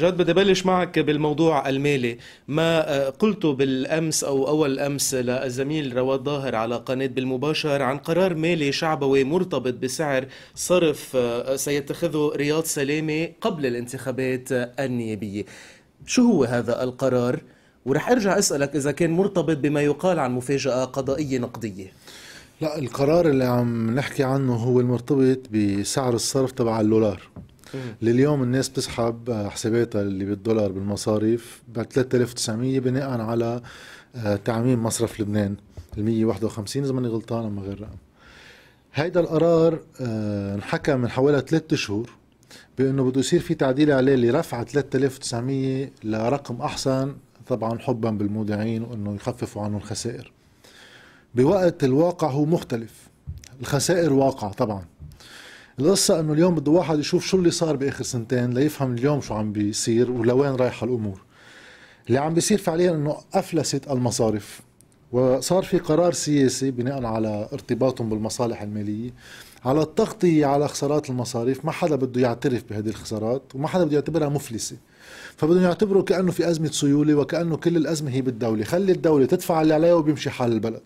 جاد 0.00 0.16
بدي 0.16 0.32
بلش 0.32 0.66
معك 0.66 0.98
بالموضوع 0.98 1.68
المالي. 1.68 2.18
ما 2.48 2.88
آه، 2.88 3.10
قلته 3.10 3.52
بالأمس 3.52 4.24
أو 4.24 4.48
أول 4.48 4.78
أمس 4.78 5.14
للزميل 5.14 5.96
رواد 5.96 6.20
ظاهر 6.20 6.54
على 6.54 6.76
قناة 6.76 7.06
بالمباشر 7.06 7.82
عن 7.82 7.98
قرار 7.98 8.34
مالي 8.34 8.72
شعبوي 8.72 9.24
مرتبط 9.24 9.74
بسعر 9.74 10.26
صرف 10.54 11.16
آه، 11.16 11.56
سيتخذه 11.56 12.32
رياض 12.36 12.64
سلامة 12.64 13.28
قبل 13.40 13.66
الانتخابات 13.66 14.48
النيابية. 14.52 15.44
شو 16.06 16.22
هو 16.22 16.44
هذا 16.44 16.82
القرار؟ 16.82 17.40
ورح 17.86 18.10
أرجع 18.10 18.38
أسألك 18.38 18.76
إذا 18.76 18.92
كان 18.92 19.10
مرتبط 19.10 19.56
بما 19.56 19.82
يقال 19.82 20.18
عن 20.18 20.32
مفاجأة 20.32 20.84
قضائية 20.84 21.38
نقدية. 21.38 21.92
لا 22.60 22.78
القرار 22.78 23.28
اللي 23.28 23.44
عم 23.44 23.94
نحكي 23.94 24.24
عنه 24.24 24.54
هو 24.54 24.80
المرتبط 24.80 25.38
بسعر 25.52 26.14
الصرف 26.14 26.52
تبع 26.52 26.80
اللولار 26.80 27.20
لليوم 28.02 28.42
الناس 28.42 28.68
بتسحب 28.68 29.46
حساباتها 29.50 30.02
اللي 30.02 30.24
بالدولار 30.24 30.72
بالمصاريف 30.72 31.62
ب 31.68 31.82
3900 31.82 32.80
بناء 32.80 33.20
على 33.20 33.60
آه، 34.16 34.36
تعميم 34.36 34.82
مصرف 34.82 35.20
لبنان. 35.20 35.56
ال 35.98 36.04
151 36.04 36.84
إذا 36.84 36.92
ماني 36.92 37.08
غلطان 37.08 37.44
أما 37.46 37.62
غير 37.62 37.80
رقم. 37.80 37.96
هيدا 38.94 39.20
القرار 39.20 39.80
آه، 40.00 40.54
انحكى 40.54 40.94
من 40.94 41.08
حوالي 41.08 41.40
ثلاثة 41.40 41.76
شهور 41.76 42.10
بأنه 42.78 43.04
بده 43.04 43.20
يصير 43.20 43.40
في 43.40 43.54
تعديل 43.54 43.90
عليه 43.92 44.16
لرفع 44.16 44.62
3900 44.62 45.90
لرقم 46.04 46.62
أحسن 46.62 47.14
طبعا 47.48 47.78
حبا 47.78 48.10
بالمودعين 48.10 48.82
وأنه 48.82 49.14
يخففوا 49.14 49.62
عنهم 49.62 49.76
الخسائر. 49.76 50.32
بوقت 51.34 51.84
الواقع 51.84 52.30
هو 52.30 52.44
مختلف. 52.44 53.08
الخسائر 53.60 54.12
واقع 54.12 54.48
طبعا. 54.48 54.84
القصة 55.80 56.20
انه 56.20 56.32
اليوم 56.32 56.54
بده 56.54 56.72
واحد 56.72 56.98
يشوف 56.98 57.26
شو 57.26 57.36
اللي 57.36 57.50
صار 57.50 57.76
بآخر 57.76 58.04
سنتين 58.04 58.50
ليفهم 58.50 58.94
اليوم 58.94 59.20
شو 59.20 59.34
عم 59.34 59.52
بيصير 59.52 60.10
ولوين 60.10 60.54
رايحة 60.54 60.84
الأمور 60.86 61.20
اللي 62.08 62.18
عم 62.18 62.34
بيصير 62.34 62.58
فعليا 62.58 62.90
إنه 62.90 63.16
أفلست 63.34 63.90
المصارف. 63.90 64.60
وصار 65.12 65.62
في 65.62 65.78
قرار 65.78 66.12
سياسي 66.12 66.70
بناء 66.70 67.04
على 67.04 67.48
ارتباطهم 67.52 68.08
بالمصالح 68.08 68.62
المالية 68.62 69.10
على 69.64 69.82
التغطية 69.82 70.46
على 70.46 70.68
خسارات 70.68 71.10
المصاريف. 71.10 71.64
ما 71.64 71.72
حدا 71.72 71.96
بده 71.96 72.20
يعترف 72.20 72.64
بهذه 72.70 72.88
الخسارات 72.88 73.42
وما 73.54 73.68
حدا 73.68 73.84
بده 73.84 73.94
يعتبرها 73.94 74.28
مفلسة. 74.28 74.76
فبدهم 75.36 75.62
يعتبروا 75.62 76.02
كأنه 76.02 76.32
في 76.32 76.50
أزمة 76.50 76.70
سيولة 76.70 77.14
وكأنه 77.14 77.56
كل 77.56 77.76
الأزمة 77.76 78.10
هي 78.10 78.20
بالدولة. 78.20 78.64
خلي 78.64 78.92
الدولة 78.92 79.26
تدفع 79.26 79.62
اللي 79.62 79.74
عليها 79.74 79.94
وبيمشي 79.94 80.30
حال 80.30 80.52
البلد. 80.52 80.82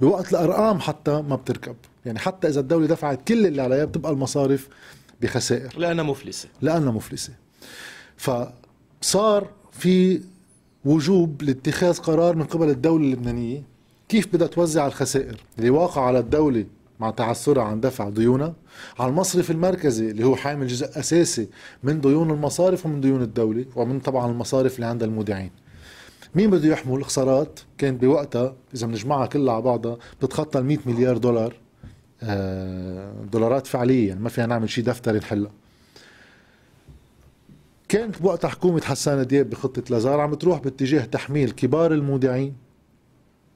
بوقت 0.00 0.30
الأرقام 0.30 0.80
حتى 0.80 1.22
ما 1.22 1.36
بتركب. 1.36 1.76
يعني 2.06 2.18
حتى 2.18 2.48
إذا 2.48 2.60
الدولة 2.60 2.86
دفعت 2.86 3.28
كل 3.28 3.46
اللي 3.46 3.62
عليها 3.62 3.84
بتبقى 3.84 4.12
المصارف 4.12 4.68
بخسائر. 5.22 5.78
لأنها 5.78 6.04
مفلسة. 6.04 6.48
لأنها 6.62 6.92
مفلسة. 6.92 7.32
فصار 8.16 9.48
في 9.72 10.20
وجوب 10.84 11.42
لاتخاذ 11.42 11.98
قرار 11.98 12.36
من 12.36 12.44
قبل 12.44 12.68
الدولة 12.68 13.04
اللبنانية. 13.04 13.62
كيف 14.08 14.34
بدها 14.34 14.46
توزع 14.46 14.86
الخسائر؟ 14.86 15.36
اللي 15.58 15.70
واقع 15.70 16.02
على 16.02 16.18
الدولة 16.18 16.66
مع 17.00 17.10
تعثرها 17.10 17.62
عن 17.62 17.80
دفع 17.80 18.08
ديونها. 18.08 18.54
على 18.98 19.10
المصرف 19.10 19.50
المركزي 19.50 20.10
اللي 20.10 20.24
هو 20.24 20.36
حامل 20.36 20.66
جزء 20.66 20.98
أساسي 20.98 21.48
من 21.82 22.00
ديون 22.00 22.30
المصارف 22.30 22.86
ومن 22.86 23.00
ديون 23.00 23.22
الدولة 23.22 23.64
ومن 23.76 24.00
طبعا 24.00 24.30
المصارف 24.30 24.74
اللي 24.76 24.86
عندها 24.86 25.08
المودعين. 25.08 25.50
مين 26.34 26.50
بده 26.50 26.68
يحمل 26.68 26.98
الخسارات 26.98 27.60
كانت 27.78 28.00
بوقتها 28.00 28.54
إذا 28.74 28.86
بنجمعها 28.86 29.26
كلها 29.26 29.54
على 29.54 29.62
بعضها 29.62 29.96
بتتخطى 30.20 30.58
ال 30.58 30.64
100 30.64 30.78
مليار 30.86 31.18
دولار 31.18 31.54
آه، 32.22 33.12
دولارات 33.32 33.66
فعليا 33.66 34.08
يعني 34.08 34.20
ما 34.20 34.28
فينا 34.28 34.46
نعمل 34.46 34.70
شيء 34.70 34.84
دفتري 34.84 35.18
نحلها 35.18 35.50
كانت 37.90 38.22
بوقتها 38.22 38.48
حكومة 38.48 38.80
حسان 38.80 39.26
دياب 39.26 39.50
بخطة 39.50 39.82
لازار 39.90 40.20
عم 40.20 40.34
تروح 40.34 40.58
باتجاه 40.58 41.04
تحميل 41.04 41.50
كبار 41.50 41.92
المودعين 41.92 42.54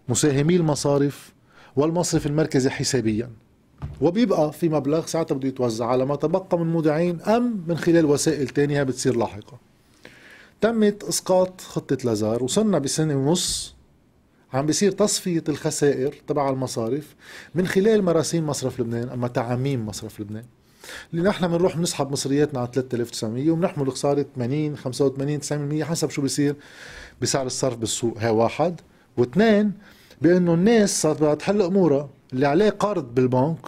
مساهمي 0.09 0.57
المصارف 0.57 1.33
والمصرف 1.77 2.27
المركزي 2.27 2.71
حسابيا. 2.71 3.31
وبيبقى 4.01 4.53
في 4.53 4.69
مبلغ 4.69 5.07
ساعتها 5.07 5.35
بده 5.35 5.49
يتوزع 5.49 5.87
على 5.87 6.07
ما 6.07 6.17
تبقى 6.17 6.59
من 6.59 6.67
مودعين 6.67 7.21
أم 7.21 7.65
من 7.69 7.77
خلال 7.77 8.05
وسائل 8.05 8.49
تانية 8.49 8.83
بتصير 8.83 9.17
لاحقا 9.17 9.59
تمت 10.61 11.05
إسقاط 11.05 11.61
خطة 11.61 11.99
لازار 12.05 12.45
وصلنا 12.45 12.79
بسنة 12.79 13.17
ونص 13.17 13.75
عم 14.53 14.67
بيصير 14.67 14.93
تصفية 14.93 15.45
الخسائر 15.49 16.15
تبع 16.27 16.51
المصارف 16.51 17.15
من 17.55 17.67
خلال 17.67 18.03
مراسيم 18.03 18.47
مصرف 18.47 18.81
لبنان 18.81 19.09
أما 19.09 19.29
تعميم 19.29 19.87
مصرف 19.87 20.21
لبنان. 20.21 20.45
اللي 21.13 21.29
نحن 21.29 21.49
بنروح 21.49 21.77
بنسحب 21.77 22.13
مصرياتنا 22.13 22.61
على 22.61 22.69
3900 22.73 23.51
وبنحمل 23.51 23.93
خسارة 23.93 24.27
80 24.37 24.77
85 24.77 25.83
90% 25.83 25.85
حسب 25.85 26.11
شو 26.11 26.23
بيصير. 26.23 26.55
بسعر 27.23 27.47
الصرف 27.47 27.77
بالسوق 27.77 28.19
هي 28.19 28.31
واحد. 28.31 28.81
واثنين 29.17 29.73
بأنه 30.23 30.55
الناس 30.55 31.03
صارت 31.03 31.17
بدها 31.19 31.35
تحل 31.35 31.63
أمورها. 31.63 32.09
اللي 32.33 32.47
عليه 32.47 32.71
قرض 32.71 33.15
بالبنك 33.15 33.59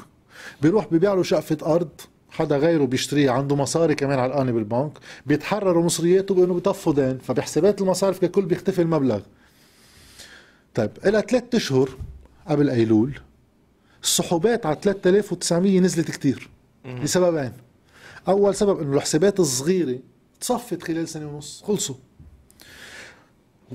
بيروح 0.62 0.86
ببيع 0.90 1.14
له 1.14 1.22
شقفة 1.22 1.74
أرض. 1.74 1.88
حدا 2.30 2.56
غيره 2.56 2.84
بيشتريها 2.84 3.32
عنده 3.32 3.56
مصاري 3.56 3.94
كمان 3.94 4.18
علقانه 4.18 4.52
بالبنك. 4.52 4.92
بيتحرروا 5.26 5.84
مصرياته 5.84 6.34
بأنه 6.34 6.54
بيطفوا 6.54 6.92
دين. 6.92 7.18
فبحسابات 7.18 7.80
المصارف 7.80 8.18
ككل 8.18 8.42
بيختفي 8.42 8.82
المبلغ. 8.82 9.20
طيب 10.74 10.90
إلى 11.06 11.22
ثلاثة 11.28 11.56
أشهر 11.56 11.90
قبل 12.48 12.70
ايلول 12.70 13.20
السحوبات 14.02 14.66
على 14.66 14.76
3900 14.82 15.80
نزلت 15.80 16.10
كتير. 16.10 16.48
لسببين. 16.86 17.52
أول 18.28 18.54
سبب 18.54 18.80
إنه 18.80 18.96
الحسابات 18.96 19.40
الصغيرة 19.40 19.98
تصفت 20.40 20.82
خلال 20.82 21.08
سنة 21.08 21.28
ونص 21.28 21.62
خلصوا. 21.66 21.94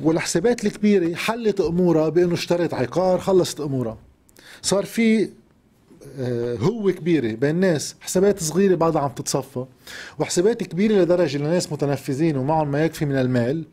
والحسابات 0.03 0.66
الكبيرة 0.66 1.16
حلت 1.16 1.61
أمورها 1.61 2.09
بإنه 2.09 2.33
اشترت 2.33 2.73
عقار 2.73 3.19
خلصت 3.19 3.61
أمورها. 3.61 3.97
صار 4.61 4.85
في 4.85 5.29
آه، 6.19 6.55
هو 6.55 6.91
كبيرة 6.91 7.35
بين 7.35 7.55
ناس 7.55 7.95
حسابات 8.01 8.44
صغيرة 8.44 8.75
بعدها 8.75 9.01
عم 9.01 9.09
تتصفى. 9.09 9.66
وحسابات 10.19 10.63
كبيرة 10.63 10.93
لدرجة 10.93 11.38
لناس 11.38 11.72
متنفذين 11.72 12.38
ومعهم 12.38 12.72
ما 12.72 12.85
يكفي 12.85 13.05
من 13.05 13.16
المال 13.16 13.66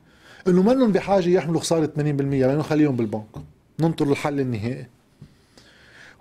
إنه 0.48 0.62
منهم 0.62 0.92
بحاجة 0.92 1.28
يحملوا 1.28 1.60
خسارة 1.60 1.86
80% 1.86 2.00
لأنه 2.00 2.62
خليهم 2.62 2.96
بالبنك. 2.96 3.36
ننطر 3.80 4.10
الحل 4.10 4.40
النهائي. 4.40 4.86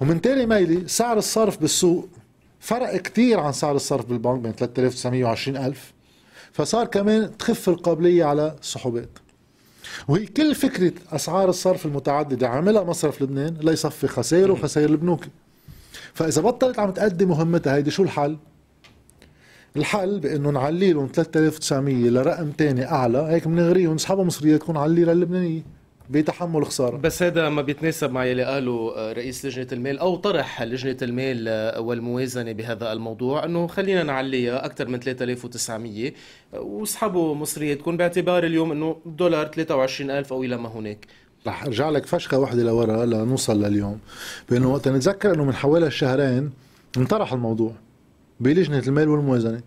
ومن 0.01 0.21
تاني 0.21 0.45
ميلي 0.45 0.87
سعر 0.87 1.17
الصرف 1.17 1.57
بالسوق 1.61 2.09
فرق 2.67 2.97
كتير 2.97 3.39
عن 3.39 3.51
سعر 3.51 3.75
الصرف 3.75 4.05
بالبنك 4.05 4.39
بين 4.39 4.51
3920 4.51 5.57
ألف. 5.57 5.93
فصار 6.51 6.85
كمان 6.85 7.37
تخف 7.37 7.69
القابلية 7.69 8.25
على 8.25 8.55
السحوبات 8.61 9.09
وهي 10.07 10.25
كل 10.25 10.55
فكرة 10.55 10.91
أسعار 11.11 11.49
الصرف 11.49 11.85
المتعددة 11.85 12.47
عملها 12.47 12.83
مصرف 12.83 13.21
لبنان 13.21 13.57
ليصفي 13.61 14.07
خسائر 14.07 14.51
وخسائر 14.51 14.89
البنوك. 14.89 15.21
فإذا 16.13 16.41
بطلت 16.41 16.79
عم 16.79 16.91
تأدي 16.91 17.25
مهمتها 17.25 17.75
هيدي 17.75 17.91
شو 17.91 18.03
الحل؟ 18.03 18.37
الحل 19.75 20.19
بإنه 20.19 20.49
نعلي 20.49 20.93
لهم 20.93 21.07
3900 21.13 22.09
لرقم 22.09 22.51
تاني 22.51 22.91
أعلى 22.91 23.17
هيك 23.17 23.47
بنغريهم 23.47 23.93
نسحبوا 23.93 24.23
مصرياتكم 24.23 24.77
على 24.77 24.89
الليرة 24.89 25.11
اللبنانية. 25.11 25.76
بتحمل 26.09 26.65
خسارة. 26.65 26.97
بس 26.97 27.23
هذا 27.23 27.49
ما 27.49 27.61
بيتناسب 27.61 28.11
مع 28.11 28.25
يلي 28.25 28.43
قاله 28.43 28.93
آه، 28.95 29.13
رئيس 29.13 29.45
لجنة 29.45 29.67
المال 29.71 29.99
أو 29.99 30.15
طرح 30.15 30.61
لجنة 30.63 30.97
المال 31.01 31.45
آه، 31.47 31.79
والموازنة 31.79 32.51
بهذا 32.51 32.93
الموضوع 32.93 33.45
أنه 33.45 33.67
خلينا 33.67 34.03
نعليها 34.03 34.65
أكثر 34.65 34.87
من 34.87 34.99
3900 34.99 36.13
آه، 36.53 36.59
واسحبوا 36.59 37.35
مصرياتكم 37.35 37.97
باعتبار 37.97 38.43
اليوم 38.43 38.71
أنه 38.71 38.97
دولار 39.05 39.47
23000 39.47 40.33
أو 40.33 40.43
إلى 40.43 40.57
ما 40.57 40.69
هناك. 40.69 41.07
رح 41.47 41.65
أرجع 41.65 41.89
لك 41.89 42.05
فشخة 42.05 42.39
وحده 42.39 42.63
لورا 42.63 43.05
لنوصل 43.05 43.63
لليوم. 43.63 43.99
بأنه 44.49 44.73
وقت 44.73 44.87
نتذكر 44.87 45.33
أنه 45.33 45.43
من 45.43 45.53
حوالي 45.53 45.91
شهرين 45.91 46.51
انطرح 46.97 47.33
الموضوع 47.33 47.71
بلجنة 48.39 48.83
المال 48.87 49.09
والموازنة. 49.09 49.61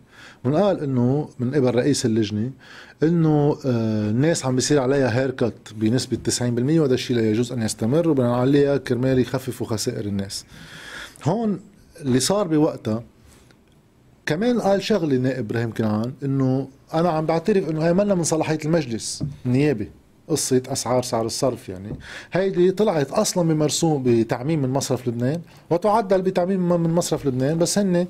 ونقال 0.44 0.80
إنه 0.80 1.28
من 1.38 1.54
قبل 1.54 1.74
رئيس 1.74 2.06
اللجنة 2.06 2.50
إنه 3.02 3.58
آه 3.66 4.10
الناس 4.10 4.46
عم 4.46 4.54
بيصير 4.54 4.78
عليها 4.80 5.20
هير 5.20 5.30
كت 5.30 5.72
بنسبه 5.76 6.18
90% 6.40 6.42
وهذا 6.80 6.94
الشيء 6.94 7.16
لا 7.16 7.30
يجوز 7.30 7.52
أن 7.52 7.62
يستمر 7.62 8.08
وبدنا 8.08 8.28
نعليها 8.28 8.76
كرمال 8.76 9.18
يخففوا 9.18 9.66
خسائر 9.66 10.04
الناس. 10.04 10.44
هون 11.24 11.60
اللي 12.00 12.20
صار 12.20 12.46
بوقتها 12.48 13.02
كمان 14.26 14.60
قال 14.60 14.82
شغلة 14.82 15.16
نائب 15.16 15.38
إبراهيم 15.44 15.72
كنعان 15.72 16.12
إنه 16.24 16.68
أنا 16.94 17.08
عم 17.08 17.26
بعترف 17.26 17.70
إنه 17.70 17.82
هي 17.86 17.94
منا 17.94 18.14
من 18.14 18.22
صلاحية 18.22 18.58
المجلس 18.64 19.24
النيابي 19.46 19.90
قصة 20.28 20.62
أسعار 20.68 21.02
سعر 21.02 21.26
الصرف 21.26 21.68
يعني 21.68 21.98
هيدي 22.32 22.70
طلعت 22.70 23.10
أصلا 23.10 23.48
بمرسوم 23.48 24.02
بتعميم 24.06 24.62
من 24.62 24.68
مصرف 24.68 25.08
لبنان 25.08 25.40
وتعدل 25.70 26.22
بتعميم 26.22 26.68
من 26.68 26.90
مصرف 26.90 27.26
لبنان 27.26 27.58
بس 27.58 27.78
هن 27.78 28.06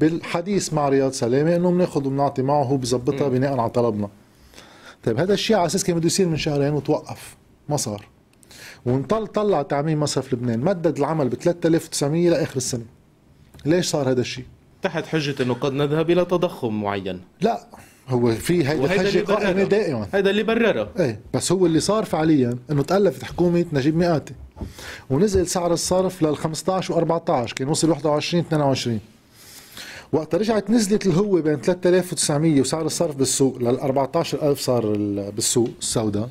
بالحديث 0.00 0.72
مع 0.72 0.88
رياض 0.88 1.12
سلامة 1.12 1.56
إنه 1.56 1.70
بناخذ 1.70 2.06
وبنعطي 2.06 2.42
معه 2.42 2.62
هو 2.62 2.76
بظبطها 2.76 3.28
بناء 3.28 3.58
على 3.58 3.70
طلبنا. 3.70 4.08
طيب 5.04 5.18
هذا 5.18 5.34
الشيء 5.34 5.56
على 5.56 5.66
أساس 5.66 5.84
كان 5.84 5.96
بده 5.96 6.06
يصير 6.06 6.28
من 6.28 6.36
شهرين 6.36 6.72
وتوقف. 6.72 7.36
ما 7.68 7.76
صار. 7.76 8.06
ونطل 8.86 9.26
طلع 9.26 9.62
تعميم 9.62 10.00
مصرف 10.00 10.34
لبنان 10.34 10.60
مدد 10.60 10.98
العمل 10.98 11.28
ب 11.28 11.34
3900 11.34 12.30
لاخر 12.30 12.56
السنة. 12.56 12.84
ليش 13.64 13.86
صار 13.86 14.10
هذا 14.10 14.20
الشيء؟ 14.20 14.44
تحت 14.82 15.06
حجة 15.06 15.42
إنه 15.42 15.54
قد 15.54 15.72
نذهب 15.72 16.10
إلى 16.10 16.24
تضخم 16.24 16.82
معين. 16.82 17.20
لا 17.40 17.66
هو 18.08 18.30
في 18.30 18.58
وهيدا 18.58 18.84
الحجة 18.84 19.24
قائمة 19.24 19.62
دائما. 19.62 20.06
هيدا 20.14 20.30
اللي 20.30 20.42
بررها. 20.42 20.88
إيه 20.98 21.20
بس 21.34 21.52
هو 21.52 21.66
اللي 21.66 21.80
صار 21.80 22.04
فعليا 22.04 22.58
إنه 22.70 22.82
تألفت 22.82 23.24
حكومة 23.24 23.64
نجيب 23.72 23.96
مئاتي. 23.96 24.34
ونزل 25.10 25.46
سعر 25.46 25.72
الصرف 25.72 26.22
لل 26.22 26.36
15 26.36 26.94
و14 26.94 27.54
كان 27.54 27.68
وصل 27.68 27.90
21 27.90 28.44
22 28.44 29.00
وقت 30.12 30.34
رجعت 30.34 30.70
نزلت 30.70 31.06
الهوة 31.06 31.40
بين 31.40 31.60
3900 31.60 32.60
وسعر 32.60 32.86
الصرف 32.86 33.16
بالسوق 33.16 33.58
لل 33.58 33.80
14000 33.80 34.60
صار 34.60 34.92
ال- 34.94 35.32
بالسوق 35.32 35.70
السوداء. 35.78 36.28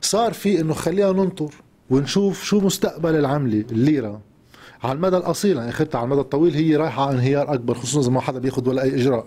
صار 0.00 0.32
في 0.32 0.60
إنه 0.60 0.74
خلينا 0.74 1.12
ننطر 1.12 1.54
ونشوف 1.90 2.42
شو 2.44 2.60
مستقبل 2.60 3.14
العملة 3.14 3.64
الليرة. 3.72 4.20
على 4.82 4.92
المدى 4.92 5.16
القصير 5.16 5.56
يعني 5.56 5.68
اخرتها 5.70 5.98
على 5.98 6.04
المدى 6.04 6.20
الطويل 6.20 6.54
هي 6.54 6.76
رايحة 6.76 7.02
على 7.06 7.14
انهيار 7.14 7.54
أكبر 7.54 7.74
خصوصا 7.74 8.00
إذا 8.00 8.10
ما 8.10 8.20
حدا 8.20 8.38
بياخذ 8.38 8.68
ولا 8.68 8.82
أي 8.82 8.94
إجراء. 8.94 9.26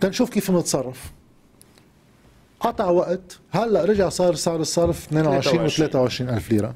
تنشوف 0.00 0.30
كيف 0.30 0.50
نتصرف. 0.50 1.12
قطع 2.60 2.90
وقت. 2.90 3.38
هلا 3.50 3.84
رجع 3.84 4.08
صار 4.08 4.34
سعر 4.34 4.60
الصرف 4.60 5.06
22 5.06 5.64
و 5.64 5.68
23 5.68 6.30
ألف 6.30 6.52
ليرة. 6.52 6.74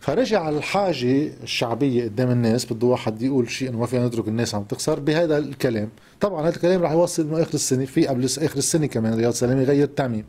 فرجع 0.00 0.48
الحاجة 0.48 1.30
الشعبية 1.42 2.04
قدام 2.04 2.30
الناس 2.30 2.72
بده 2.72 2.86
واحد 2.86 3.22
يقول 3.22 3.50
شيء 3.50 3.68
إنه 3.68 3.78
ما 3.78 3.86
فينا 3.86 4.06
نترك 4.06 4.28
الناس 4.28 4.54
عم 4.54 4.62
تخسر 4.62 5.00
بهذا 5.00 5.38
الكلام. 5.38 5.88
طبعا 6.20 6.42
هذا 6.42 6.56
الكلام 6.56 6.82
رح 6.82 6.92
يوصل 6.92 7.22
إنه 7.22 7.42
آخر 7.42 7.54
السنة 7.54 7.84
في 7.84 8.06
قبل 8.06 8.24
آخر 8.24 8.56
السنة 8.56 8.86
كمان 8.86 9.14
رياض 9.14 9.32
سلامه 9.32 9.62
غير 9.62 9.84
التعميم 9.84 10.24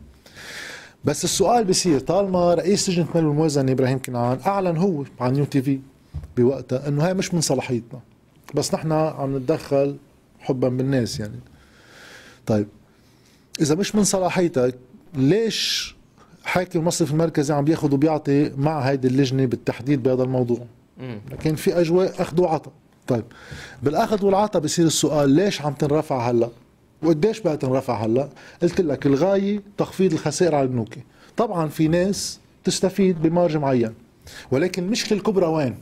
بس 1.04 1.24
السؤال 1.24 1.64
بصير 1.64 2.00
طالما 2.00 2.54
رئيس 2.54 2.90
لجنة 2.90 3.06
المال 3.14 3.26
والموازنة 3.26 3.72
إبراهيم 3.72 4.02
كنعان 4.02 4.38
أعلن 4.46 4.76
هو 4.76 5.04
على 5.20 5.32
نيو 5.32 5.44
تي 5.44 5.62
في 5.62 5.80
بوقتها 6.36 6.88
إنه 6.88 7.06
هاي 7.06 7.14
مش 7.14 7.34
من 7.34 7.40
صلاحيتنا. 7.40 8.00
بس 8.54 8.74
نحن 8.74 8.92
عم 8.92 9.36
نتدخل 9.36 9.96
حبا 10.40 10.68
بالناس 10.68 11.20
يعني. 11.20 11.40
طيب 12.46 12.68
إذا 13.60 13.74
مش 13.74 13.94
من 13.94 14.04
صلاحيتك 14.04 14.78
ليش 15.14 15.94
حاكم 16.44 16.78
المصرف 16.78 17.10
المركزي 17.12 17.54
عم 17.54 17.64
بياخذ 17.64 17.94
وبيعطي 17.94 18.50
مع 18.56 18.80
هيدي 18.80 19.08
اللجنة 19.08 19.46
بالتحديد 19.46 20.02
بهذا 20.02 20.22
الموضوع. 20.22 20.66
لكن 21.32 21.54
في 21.54 21.80
أجواء 21.80 22.22
أخذ 22.22 22.40
وعطى 22.40 22.70
طيب 23.08 23.24
بالأخذ 23.82 24.24
والعطى 24.24 24.60
بصير 24.60 24.86
السؤال 24.86 25.30
ليش 25.30 25.62
عم 25.62 25.72
تنرفع 25.72 26.30
هلا؟ 26.30 26.48
وقديش 27.02 27.40
بقى 27.40 27.56
تنرفع 27.56 28.04
هلا؟ 28.04 28.28
قلت 28.62 28.80
لك 28.80 29.06
الغاية 29.06 29.62
تخفيض 29.78 30.12
الخسائر 30.12 30.54
على 30.54 30.62
البنوك 30.64 30.88
طبعا 31.36 31.68
في 31.68 31.88
ناس 31.88 32.38
تستفيد 32.64 33.22
بمارج 33.22 33.56
معين. 33.56 33.94
ولكن 34.50 34.82
المشكلة 34.84 35.18
الكبرى 35.18 35.46
وين؟ 35.46 35.74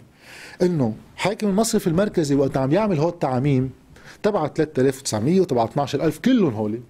إنه 0.62 0.94
حاكم 1.16 1.48
المصرف 1.48 1.86
المركزي 1.88 2.34
وقت 2.34 2.56
عم 2.56 2.72
يعمل 2.72 2.98
هول 2.98 3.08
التعاميم 3.12 3.70
تبع 4.22 4.48
3900 4.48 5.40
وتبع 5.40 5.64
12000 5.64 6.18
كلهم 6.18 6.54
هولي 6.54 6.80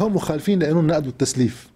هم 0.00 0.14
مخالفين 0.16 0.62
لقانون 0.62 0.80
النقد 0.80 1.06
والتسليف. 1.06 1.68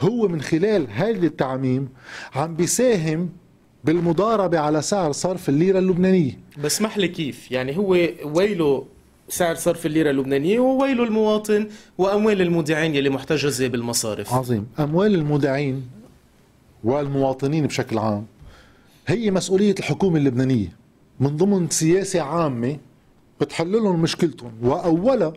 هو 0.00 0.28
من 0.28 0.40
خلال 0.40 0.86
هذه 0.90 1.26
التعميم 1.26 1.88
عم 2.34 2.56
بيساهم 2.56 3.28
بالمضاربة 3.84 4.58
على 4.58 4.82
سعر 4.82 5.12
صرف 5.12 5.48
الليرة 5.48 5.78
اللبنانية. 5.78 6.38
بس 6.64 6.82
لي 6.98 7.08
كيف؟ 7.08 7.52
يعني 7.52 7.76
هو 7.76 7.90
ويله 8.24 8.86
سعر 9.28 9.54
صرف 9.54 9.86
الليرة 9.86 10.10
اللبنانية 10.10 10.58
وويله 10.60 11.04
المواطن 11.04 11.68
وأموال 11.98 12.42
المودعين 12.42 12.94
يلي 12.94 13.10
محتجزة 13.10 13.68
بالمصارف. 13.68 14.34
عظيم. 14.34 14.66
أموال 14.78 15.14
المودعين 15.14 15.82
والمواطنين 16.84 17.66
بشكل 17.66 17.98
عام 17.98 18.26
هي 19.06 19.30
مسؤولية 19.30 19.74
الحكومة 19.78 20.16
اللبنانية. 20.16 20.72
من 21.20 21.36
ضمن 21.36 21.68
سياسة 21.70 22.20
عامة 22.20 22.76
بتحل 23.40 23.72
لهم 23.72 24.02
مشكلتهم. 24.02 24.52
وأولا 24.62 25.32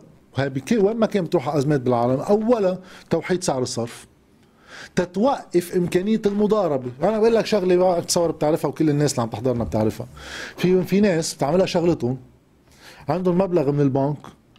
وين 0.72 0.96
ما 0.96 1.06
كانت 1.06 1.26
بتروح 1.26 1.48
أزمات 1.48 1.80
بالعالم 1.80 2.20
أولا 2.20 2.78
توحيد 3.10 3.44
سعر 3.44 3.62
الصرف. 3.62 4.06
تتوقف 4.96 5.76
إمكانية 5.76 6.22
المضاربة. 6.26 6.90
أنا 7.02 7.18
بقول 7.18 7.34
لك 7.34 7.46
شغلة 7.46 7.76
بقى 7.76 7.98
أتصور 7.98 8.30
بتعرفها 8.30 8.68
وكل 8.68 8.90
الناس 8.90 9.12
اللي 9.12 9.22
عم 9.22 9.28
تحضرنا 9.28 9.64
بتعرفها. 9.64 10.06
في 10.56 10.82
في 10.82 11.00
ناس 11.00 11.34
بتعملها 11.34 11.66
شغلتهم. 11.66 12.16
عندهم 13.08 13.38
مبلغ 13.38 13.70
من 13.72 13.80
البنك 13.80 14.16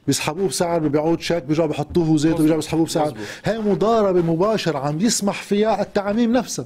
بيسحبوه 0.07 0.47
بسعر 0.47 0.79
ببيعوه 0.79 1.15
تشيك 1.15 1.43
بيرجعوا 1.43 1.67
بيحطوه 1.67 2.17
زيت 2.17 2.33
وبيرجعوا 2.33 2.55
بيسحبوه 2.59 2.85
بسعر. 2.85 3.13
هاي 3.45 3.59
مضاربة 3.59 4.21
مباشرة 4.21 4.79
عم 4.79 4.99
يسمح 5.01 5.41
فيها 5.43 5.81
التعاميم 5.81 6.33
نفسها 6.33 6.65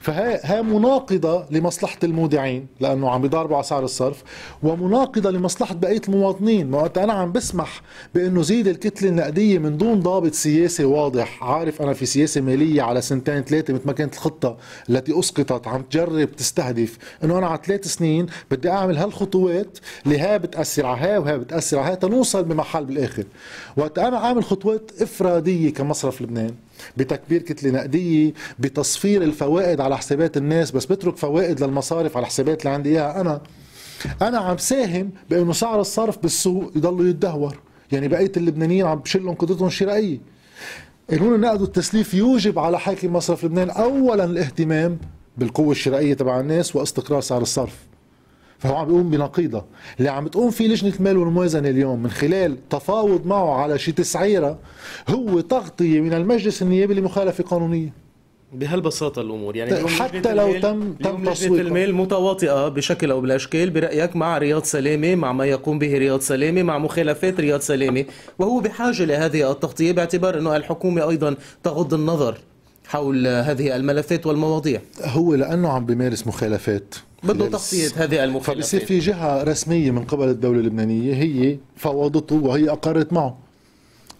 فهي 0.00 0.40
هي 0.42 0.62
مناقضة 0.62 1.44
لمصلحة 1.50 1.98
المودعين 2.04 2.66
لأنه 2.80 3.10
عم 3.10 3.22
بيضاربوا 3.22 3.56
على 3.56 3.64
سعر 3.64 3.84
الصرف 3.84 4.22
ومناقضة 4.62 5.30
لمصلحة 5.30 5.74
بقية 5.74 6.00
المواطنين. 6.08 6.70
ما 6.70 6.78
وقت 6.78 6.98
أنا 6.98 7.12
عم 7.12 7.32
بسمح 7.32 7.82
بأنه 8.14 8.42
زيد 8.42 8.68
الكتلة 8.68 9.08
النقدية 9.08 9.58
من 9.58 9.76
دون 9.76 10.00
ضابط 10.00 10.34
سياسي 10.34 10.84
واضح 10.84 11.44
عارف 11.44 11.82
أنا 11.82 11.92
في 11.92 12.06
سياسة 12.06 12.40
مالية 12.40 12.82
على 12.82 13.00
سنتين 13.00 13.42
ثلاثة 13.42 13.74
مثل 13.74 13.86
ما 13.86 13.92
كانت 13.92 14.14
الخطة 14.14 14.56
التي 14.90 15.18
أسقطت 15.18 15.68
عم 15.68 15.82
تجرب 15.82 16.36
تستهدف. 16.36 16.98
أنه 17.24 17.38
أنا 17.38 17.46
على 17.46 17.60
ثلاث 17.64 17.86
سنين 17.86 18.26
بدي 18.50 18.70
أعمل 18.70 18.96
هالخطوات 18.96 19.78
اللي 20.06 20.18
هاي 20.18 20.38
بتأثر 20.38 20.86
على 20.86 21.00
هاي 21.00 21.18
وهي 21.18 21.38
بتأثر 21.38 21.78
على 21.78 21.88
هاي 21.88 21.96
تنوصل 21.96 22.44
بمحل 22.44 22.84
بالآخر. 22.84 23.24
وقت 23.76 23.98
أنا 23.98 24.18
عامل 24.18 24.44
خطوات 24.44 24.90
إفرادية 25.00 25.72
كمصرف 25.72 26.22
لبنان 26.22 26.54
بتكبير 26.96 27.42
كتلة 27.42 27.70
نقدية 27.70 28.32
بتصفير 28.58 29.22
الفوائد 29.22 29.80
على 29.80 29.98
حسابات 29.98 30.36
الناس 30.36 30.70
بس 30.70 30.86
بترك 30.86 31.16
فوائد 31.16 31.62
للمصارف 31.62 32.16
على 32.16 32.26
حسابات 32.26 32.60
اللي 32.60 32.74
عندي 32.74 32.88
إياها. 32.88 33.20
أنا 33.20 33.40
أنا 34.22 34.38
عم 34.38 34.58
ساهم 34.58 35.10
بأنه 35.30 35.52
سعر 35.52 35.80
الصرف 35.80 36.18
بالسوق 36.18 36.72
يضل 36.76 37.08
يتدهور. 37.08 37.58
يعني 37.92 38.08
بقية 38.08 38.32
اللبنانيين 38.36 38.86
عم 38.86 38.98
بشلهم 38.98 39.34
قدرتهم 39.34 39.66
الشرائية. 39.66 40.18
قانون 41.10 41.34
النقد 41.34 41.60
والتسليف 41.60 42.14
يوجب 42.14 42.58
على 42.58 42.78
حاكم 42.78 43.12
مصرف 43.12 43.44
لبنان 43.44 43.70
اولا 43.70 44.24
الاهتمام 44.24 44.98
بالقوة 45.36 45.70
الشرائية 45.70 46.14
تبع 46.14 46.40
الناس 46.40 46.76
واستقرار 46.76 47.20
سعر 47.20 47.42
الصرف. 47.42 47.76
فهو 48.58 48.76
عم 48.76 48.86
بيقوم 48.86 49.10
بنقيضة. 49.10 49.64
اللي 49.98 50.08
عم 50.10 50.28
تقوم 50.28 50.50
فيه 50.50 50.68
لجنة 50.68 50.92
المال 50.96 51.16
والموازنة 51.16 51.68
اليوم 51.68 52.02
من 52.02 52.10
خلال 52.10 52.68
تفاوض 52.68 53.26
معه 53.26 53.54
على 53.54 53.78
شي 53.78 53.92
تسعيرة 53.92 54.58
هو 55.08 55.40
تغطية 55.40 56.00
من 56.00 56.12
المجلس 56.14 56.62
النيابي 56.62 56.94
لمخالفة 56.94 57.44
قانونية. 57.44 57.92
بهالبساطة 58.52 59.20
الأمور 59.22 59.56
يعني 59.56 59.70
طيب، 59.70 59.86
حتى 59.86 60.34
لو 60.34 60.60
تم- 60.60 60.92
تم 60.92 61.24
تصويتها. 61.24 61.60
المال 61.66 61.94
متواطئة 61.94 62.68
بشكل 62.68 63.10
أو 63.10 63.20
بالأشكال 63.20 63.70
برأيك 63.70 64.16
مع 64.16 64.38
رياض 64.38 64.62
سلامة 64.64 65.14
مع 65.14 65.32
ما 65.32 65.44
يقوم 65.46 65.78
به 65.78 65.98
رياض 65.98 66.20
سلامة 66.20 66.62
مع 66.62 66.78
مخالفات 66.78 67.40
رياض 67.40 67.60
سلامة 67.60 68.04
وهو 68.38 68.60
بحاجة 68.60 69.04
لهذه 69.04 69.50
التغطية 69.50 69.92
باعتبار 69.92 70.38
أنه 70.38 70.56
الحكومة 70.56 71.08
أيضا 71.10 71.36
تغض 71.62 71.94
النظر 71.94 72.38
حول 72.88 73.26
هذه 73.26 73.76
الملفات 73.76 74.26
والمواضيع. 74.26 74.80
هو 75.04 75.34
لأنه 75.34 75.68
عم 75.68 75.86
بيمارس 75.86 76.26
مخالفات. 76.26 76.94
بده 77.32 77.56
الس- 77.56 77.74
هذه 77.74 78.06
فبصير 78.06 78.24
المخالفات 78.24 78.82
في 78.82 78.98
جهة 78.98 79.42
رسمية 79.42 79.90
من 79.90 80.04
قبل 80.04 80.28
الدولة 80.28 80.60
اللبنانية 80.60 81.14
هي 81.14 81.56
فوضته 81.76 82.34
وهي 82.36 82.70
أقرت 82.70 83.12
معه. 83.12 83.38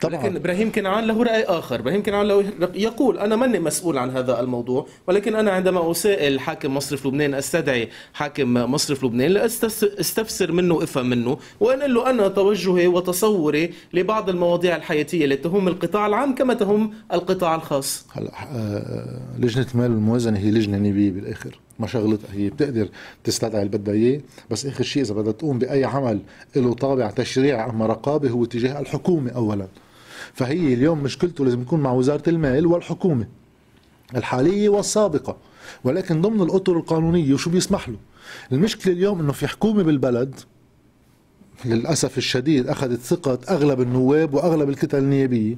لكن 0.04 0.18
طبعا 0.18 0.36
إبراهيم 0.36 0.72
كنعان 0.72 1.04
له 1.04 1.22
رأي 1.22 1.42
آخر، 1.44 1.80
إبراهيم 1.80 2.02
كنعان 2.02 2.26
له 2.28 2.44
يقول 2.74 3.18
أنا 3.18 3.36
ماني 3.36 3.58
مسؤول 3.60 3.98
عن 3.98 4.10
هذا 4.10 4.40
الموضوع، 4.40 4.86
ولكن 5.08 5.34
أنا 5.34 5.50
عندما 5.50 5.90
اسائل 5.90 6.40
حاكم 6.40 6.74
مصرف 6.74 7.06
لبنان 7.06 7.34
أستدعي 7.34 7.88
حاكم 8.14 8.54
مصرف 8.54 9.04
لبنان 9.04 9.30
لاستفسر 9.30 10.52
منه 10.52 10.82
افهم 10.82 11.06
منه، 11.10 11.38
وانقل 11.60 11.94
له 11.94 12.10
أنا 12.10 12.28
توجهي 12.28 12.86
وتصوري 12.86 13.72
لبعض 13.94 14.28
المواضيع 14.28 14.76
الحياتية 14.76 15.24
اللي 15.24 15.36
تهم 15.36 15.68
القطاع 15.68 16.06
العام 16.06 16.34
كما 16.34 16.54
تهم 16.54 16.90
القطاع 17.12 17.54
الخاص. 17.54 18.06
هلا 18.12 18.30
آه، 18.52 19.20
لجنة 19.38 19.66
المال 19.74 19.90
والموازنة 19.90 20.38
هي 20.38 20.50
لجنة 20.50 20.78
نيابية 20.78 21.10
بالآخر. 21.10 21.58
ما 21.78 21.86
شغلتها 21.86 22.32
هي 22.32 22.50
بتقدر 22.50 22.88
تستدعي 23.24 23.62
اللي 23.62 23.78
بدها 23.78 23.94
إياه. 23.94 24.20
بس 24.50 24.66
آخر 24.66 24.84
شيء 24.84 25.02
إذا 25.02 25.14
بدها 25.14 25.32
تقوم 25.32 25.58
بأي 25.58 25.84
عمل 25.84 26.20
له 26.56 26.74
طابع 26.74 27.10
تشريع 27.10 27.70
أما 27.70 27.86
رقابة 27.86 28.30
هو 28.30 28.44
تجاه 28.44 28.80
الحكومة 28.80 29.30
اولا. 29.30 29.66
فهي 30.32 30.74
اليوم 30.74 31.02
مشكلته 31.02 31.44
لازم 31.44 31.62
يكون 31.62 31.80
مع 31.80 31.92
وزارة 31.92 32.30
المال 32.30 32.66
والحكومة 32.66 33.26
الحالية 34.16 34.68
والسابقة. 34.68 35.36
ولكن 35.84 36.20
ضمن 36.20 36.40
الأطر 36.40 36.76
القانونية 36.76 37.34
وشو 37.34 37.50
بيسمح 37.50 37.88
له؟ 37.88 37.96
المشكلة 38.52 38.92
اليوم 38.92 39.20
إنه 39.20 39.32
في 39.32 39.46
حكومة 39.46 39.82
بالبلد 39.82 40.34
للأسف 41.64 42.18
الشديد 42.18 42.68
أخذت 42.68 43.00
ثقة 43.00 43.38
أغلب 43.48 43.80
النواب 43.80 44.34
وأغلب 44.34 44.68
الكتل 44.68 44.98
النيابية. 44.98 45.56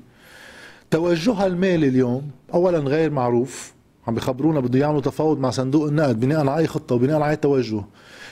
توجهها 0.90 1.46
المالي 1.46 1.88
اليوم 1.88 2.30
اولا 2.54 2.78
غير 2.78 3.10
معروف. 3.10 3.72
عم 4.08 4.14
بخبرونا 4.14 4.60
بده 4.60 4.78
يعملوا 4.78 5.00
تفاوض 5.00 5.38
مع 5.38 5.50
صندوق 5.50 5.86
النقد 5.86 6.20
بناء 6.20 6.40
على 6.40 6.58
أي 6.58 6.66
خطة 6.66 6.94
وبناء 6.94 7.16
على 7.16 7.30
أي 7.30 7.36
توجه. 7.36 7.84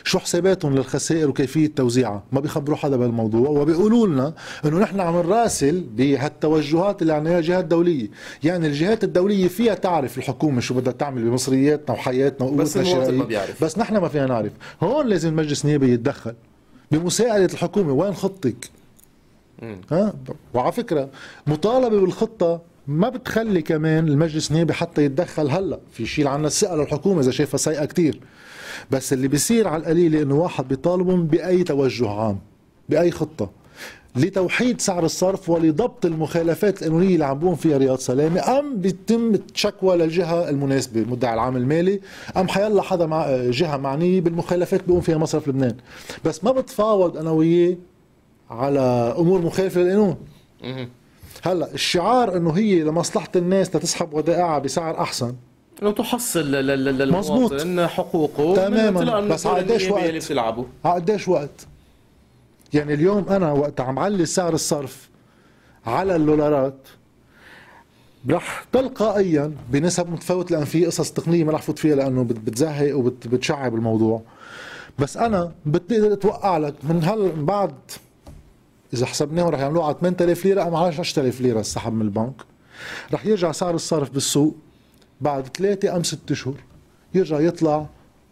شو 0.05 0.19
حساباتهم 0.19 0.75
للخسائر 0.75 1.29
وكيفية 1.29 1.67
توزيعها؟ 1.77 2.23
ما 2.33 2.41
بيخبروا 2.41 2.77
حدا 2.77 2.97
بهالموضوع. 2.97 3.49
وبيقولوا 3.49 4.07
لنا 4.07 4.35
إنه 4.65 4.79
نحن 4.79 5.01
عم 5.01 5.17
نراسل 5.17 5.81
بهالتوجهات 5.81 7.03
اللي 7.03 7.13
عنا 7.13 7.41
جهات 7.41 7.65
دوليه 7.65 8.09
يعني 8.45 8.67
الجهات 8.67 9.05
الدولية 9.05 9.49
فيها 9.49 9.75
تعرف 9.75 10.19
الحكومة 10.19 10.61
شو 10.61 10.75
بدها 10.75 10.93
تعمل 10.93 11.23
بمصرياتنا 11.23 11.97
وحياتنا 11.97 12.51
بس 12.51 12.77
وقوتنا 12.77 12.83
الشرائيه. 12.83 13.45
بس 13.63 13.79
نحن 13.79 13.97
ما 13.97 14.09
فينا 14.09 14.27
نعرف. 14.27 14.53
هون 14.83 15.07
لازم 15.07 15.29
المجلس 15.29 15.65
النيابي 15.65 15.93
يتدخل 15.93 16.35
بمساعده 16.91 17.45
الحكومة. 17.45 17.93
وين 17.93 18.15
خطك؟ 18.15 18.71
ها؟ 19.93 20.15
وعلى 20.55 20.73
فكرة 20.73 21.09
مطالبة 21.47 22.01
بالخطة 22.01 22.61
ما 22.89 23.09
بتخلي 23.09 23.63
كمان 23.63 24.09
المجلس 24.09 24.51
النيابي 24.51 24.73
حتى 24.73 25.05
يتدخل 25.05 25.51
هلا؟ 25.51 25.79
في 25.93 26.03
يشيل 26.03 26.29
عنا 26.29 26.47
الثقة 26.47 26.77
للحكومة 26.77 27.21
إذا 27.21 27.31
شايفها 27.31 27.59
سيئة 27.59 27.85
كتير. 27.85 28.21
بس 28.91 29.13
اللي 29.13 29.29
بيصير 29.29 29.69
على 29.69 29.81
القليلة 29.81 30.23
إنه 30.23 30.35
واحد 30.35 30.69
بيطالبهم 30.69 31.27
بأي 31.27 31.65
توجه 31.65 32.11
عام 32.11 32.39
بأي 32.89 33.11
خطة. 33.11 33.51
لتوحيد 34.17 34.81
سعر 34.81 35.05
الصرف 35.05 35.51
ولضبط 35.51 36.07
المخالفات 36.07 36.83
القانونية 36.83 37.15
اللي 37.15 37.25
عم 37.25 37.39
بقوم 37.39 37.55
فيها 37.55 37.79
رياض 37.79 37.99
سلامة 37.99 38.59
أم 38.59 38.81
بيتم 38.81 39.33
شكوى 39.55 39.97
للجهة 39.97 40.49
المناسبة 40.49 41.01
المدعي 41.01 41.35
العام 41.35 41.57
المالي 41.57 42.01
أم 42.37 42.49
حيلا 42.49 42.83
حدا 42.83 43.07
مع 43.07 43.37
جهة 43.37 43.77
معنية 43.77 44.21
بالمخالفات 44.21 44.85
بيقوم 44.85 45.01
فيها 45.01 45.19
مصرف 45.19 45.49
لبنان. 45.49 45.77
بس 46.25 46.45
ما 46.45 46.51
بتفاوض 46.51 47.17
أنا 47.17 47.31
وياه 47.31 47.77
على 48.51 49.15
أمور 49.19 49.43
مخالفة 49.43 49.81
للقانون. 49.81 50.17
هلا 51.43 51.75
الشعار 51.75 52.37
إنه 52.37 52.51
هي 52.51 52.83
لمصلحة 52.83 53.29
الناس 53.37 53.77
لتسحب 53.77 54.15
ودائعها 54.15 54.59
بسعر 54.59 55.01
أحسن. 55.01 55.35
انه 55.83 55.91
تحصل 55.91 56.41
للمواطن 56.41 57.87
حقوقه 57.87 58.55
تماما. 58.55 59.21
بس 59.21 59.47
على 59.47 59.59
قديش 59.59 59.91
وقت؟ 59.91 60.33
على 60.85 61.01
قديش 61.01 61.29
وقت؟ 61.29 61.67
يعني 62.75 62.95
اليوم 62.95 63.29
أنا 63.29 63.53
وقت 63.53 63.81
عم 63.81 63.99
علي 63.99 64.27
سعر 64.27 64.55
الصرف 64.55 65.09
على 65.87 66.17
اللولارات 66.17 66.79
رح 68.31 68.65
تلقائيا 68.73 69.53
بنسب 69.71 70.11
متفاوت 70.11 70.51
لأن 70.51 70.65
في 70.65 70.87
قصص 70.87 71.11
تقنية 71.13 71.45
ما 71.45 71.53
رح 71.53 71.63
فوت 71.63 71.79
فيها 71.79 71.97
لأنه 71.97 72.23
بتزهق 72.25 72.97
وبتشعب 72.97 73.75
الموضوع. 73.75 74.23
بس 74.99 75.17
أنا 75.17 75.53
بتقدر 75.67 76.13
أتوقع 76.13 76.59
لك 76.59 76.75
من 76.83 77.05
هل 77.05 77.33
بعد 77.37 77.75
إذا 78.97 79.07
حسبناه 79.07 79.51
رح 79.51 79.61
يعملوه 79.61 79.85
على 79.85 79.97
8000 80.01 80.45
ليرة 80.45 80.63
ام 80.69 80.75
على 80.75 80.89
10000 80.89 81.41
ليرة 81.41 81.61
السحب 81.61 81.93
من 81.93 82.03
البنك. 82.03 82.35
رح 83.13 83.27
يرجع 83.27 83.53
سعر 83.53 83.75
الصرف 83.75 84.11
بالسوق 84.11 84.57
بعد 85.21 85.57
ثلاثة 85.57 85.97
أم 85.97 86.03
ست 86.03 86.31
اشهر 86.31 86.55
يرجع 87.15 87.41
يطلع 87.41 87.87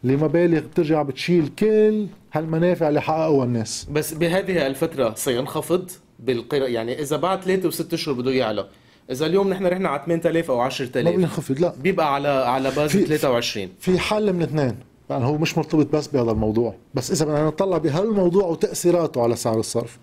لمبالغ 0.05 0.61
بترجع 0.61 1.03
بتشيل 1.03 1.49
كل 1.59 2.07
هالمنافع 2.33 2.89
اللي 2.89 3.01
حققوها 3.01 3.45
الناس. 3.45 3.87
بس 3.93 4.15
بهذه 4.15 4.67
الفترة 4.67 5.15
سينخفض 5.15 5.91
بالقراءة 6.19 6.69
يعني 6.69 7.03
إذا 7.03 7.17
بعد 7.17 7.43
ثلاثة 7.43 7.69
وست 7.69 7.93
أشهر 7.93 8.15
بده 8.15 8.31
يعلى. 8.31 8.67
إذا 9.11 9.27
اليوم 9.27 9.49
نحن 9.49 9.67
رحنا 9.67 9.89
على 9.89 10.03
8000 10.07 10.51
أو 10.51 10.61
10000 10.61 11.05
ما 11.05 11.17
بينخفض 11.17 11.61
لا. 11.61 11.75
بيبقى 11.83 12.15
على 12.15 12.29
على 12.29 12.71
باز 12.71 12.91
23 12.91 13.69
في 13.81 13.99
حل 13.99 14.33
من 14.33 14.43
اثنين. 14.43 14.77
يعني 15.11 15.25
هو 15.25 15.39
مش 15.39 15.59
مرتبط 15.59 15.87
بس 15.87 16.07
بهذا 16.07 16.31
الموضوع. 16.31 16.75
بس 16.95 17.11
إذا 17.11 17.25
بدنا 17.25 17.47
نطلع 17.47 17.79
بهالموضوع 17.79 18.45
وتأثيراته 18.45 19.23
على 19.23 19.37
سعر 19.37 19.61
الصرف 19.61 19.99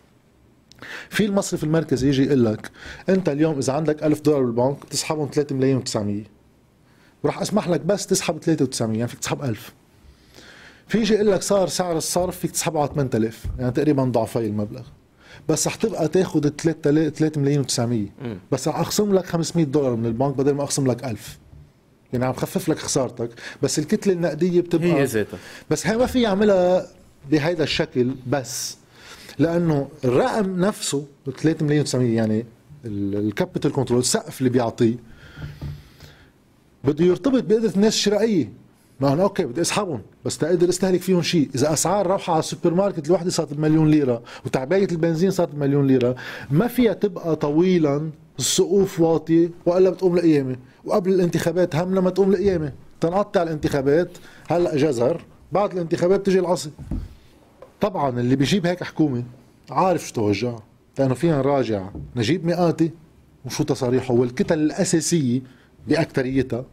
في 1.10 1.26
المصرف 1.26 1.64
المركزي 1.64 2.08
يجي 2.08 2.24
يقول 2.26 2.46
لك 2.46 2.72
أنت 3.10 3.30
اليوم 3.30 3.58
إذا 3.58 3.74
عندك 3.74 4.04
1000 4.04 4.22
دولار 4.22 4.42
بالبنك 4.44 4.86
بتسحبهم 4.86 5.30
3 5.34 5.56
ملايين 5.56 5.84
و900 5.86 6.28
وراح 7.24 7.42
أسمح 7.42 7.70
لك 7.70 7.82
بس 7.82 8.08
تسحب 8.08 8.40
9300 8.40 8.98
يعني 8.98 9.08
فيك 9.08 9.20
تسحب 9.20 9.44
1000 9.44 9.74
في 10.88 10.98
يجي 10.98 11.14
يقول 11.14 11.32
لك 11.32 11.42
صار 11.42 11.68
سعر 11.68 11.98
الصرف 11.98 12.38
فيك 12.40 12.52
تسحبه 12.52 12.80
على 12.80 12.90
8000 12.90 13.46
يعني 13.60 13.72
تقريبا 13.72 14.04
ضعفي 14.04 14.40
المبلغ. 14.40 14.82
بس 15.50 15.68
رح 15.68 15.76
تبقى 15.76 16.08
تاخذ 16.08 16.50
3 16.50 17.10
3 17.10 17.42
ملايين 17.42 17.64
و900 17.64 18.26
بس 18.52 18.68
رح 18.68 18.80
أخصم 18.80 19.14
لك 19.14 19.26
500 19.26 19.66
دولار 19.66 19.96
من 19.96 20.06
البنك 20.06 20.36
بدل 20.36 20.52
ما 20.54 20.64
أخصم 20.64 20.88
لك 20.88 21.06
1000 21.06 21.38
يعني 22.14 22.26
عم 22.26 22.34
خفف 22.34 22.70
لك 22.70 22.80
خسارتك. 22.80 23.30
بس 23.62 23.80
الكتلة 23.80 24.14
النقدية 24.14 24.62
بتبقى 24.62 24.94
هي 24.94 25.04
ذاتها. 25.04 25.40
بس 25.70 25.88
هي 25.88 25.98
ما 25.98 26.06
في 26.06 26.22
يعملها 26.22 26.88
بهيدا 27.32 27.64
الشكل 27.64 28.16
بس. 28.28 28.78
لأنه 29.40 29.88
الرقم 30.06 30.60
نفسه 30.60 31.06
3 31.42 31.66
مليون 31.66 31.84
900 31.84 32.16
يعني 32.16 32.46
ال 32.86 32.96
capital 32.96 33.72
control 33.72 34.00
السقف 34.00 34.40
اللي 34.40 34.50
بيعطيه 34.50 34.96
بده 36.84 37.06
يرتبط 37.06 37.44
بقدرة 37.44 37.72
الناس 37.76 37.94
الشرائية. 37.94 38.52
ما 39.00 39.14
أنا 39.14 39.24
okay 39.24 39.46
بدي 39.46 39.62
أسحبهم 39.62 40.02
بس 40.26 40.38
تقدر 40.38 40.70
أستهلك 40.70 41.02
فيهم 41.02 41.22
شيء. 41.22 41.50
إذا 41.56 41.74
أسعار 41.74 42.08
روحة 42.08 42.34
على 42.34 42.40
السوبر 42.40 42.74
ماركت 42.74 43.08
الواحدة 43.08 43.30
صارت 43.30 43.54
بمليون 43.54 43.88
ليرة 43.92 44.22
وتعبايه 44.46 44.88
البنزين 44.92 45.32
صارت 45.32 45.56
بمليون 45.56 45.88
ليرة 45.88 46.16
ما 46.52 46.68
فيها 46.68 46.94
تبقى 46.94 47.36
طويلة 47.36 48.10
السقوف 48.40 49.00
واطي 49.00 49.50
وإلا 49.66 49.90
بتقوم 49.90 50.16
لقيامه 50.16 50.56
وقبل 50.86 51.14
الانتخابات 51.14 51.76
هم 51.76 51.96
لما 51.96 52.10
تقوم 52.10 52.32
لقيامه 52.32 52.72
تنقطع 53.02 53.44
الانتخابات. 53.44 54.10
هلأ 54.48 54.76
جزر 54.78 55.22
بعد 55.52 55.72
الانتخابات 55.74 56.26
تجي 56.26 56.40
العصي 56.40 56.70
طبعا 57.82 58.20
اللي 58.20 58.36
بيجيب 58.36 58.66
هيك 58.66 58.84
حكومة 58.84 59.24
عارف 59.72 60.08
شو 60.08 60.14
توجهها 60.14 60.64
لأنه 61.00 61.14
فينا 61.14 61.38
نراجع 61.38 61.90
نجيب 62.16 62.46
مئاتي 62.46 62.92
وشو 63.46 63.64
تصاريحه 63.64 64.14
والكتل 64.14 64.60
الأساسية 64.60 65.42
باكثريتها 65.88 66.66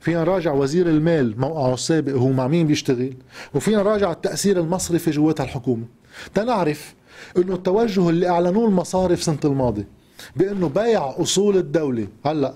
فينا 0.00 0.20
نراجع 0.20 0.52
وزير 0.52 0.88
المال 0.88 1.40
موقعه 1.40 1.74
السابق 1.74 2.12
هو 2.12 2.28
مع 2.28 2.48
مين 2.48 2.66
بيشتغل 2.66 3.14
وفينا 3.54 3.76
نراجع 3.76 4.12
التأثير 4.12 4.60
المصرفي 4.60 5.10
جوات 5.10 5.40
الحكومة. 5.40 5.84
تنعرف 6.34 6.94
إنه 7.38 7.54
التوجه 7.54 8.08
اللي 8.08 8.28
أعلنوه 8.28 8.68
المصارف 8.68 9.22
سنة 9.22 9.38
الماضي 9.44 9.86
بأنه 10.36 10.68
بيع 10.68 11.14
أصول 11.20 11.56
الدولة. 11.56 12.06
هلأ 12.26 12.54